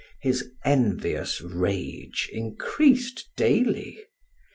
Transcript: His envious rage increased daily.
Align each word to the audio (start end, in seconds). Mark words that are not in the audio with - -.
His 0.19 0.49
envious 0.65 1.41
rage 1.41 2.27
increased 2.33 3.29
daily. 3.37 3.99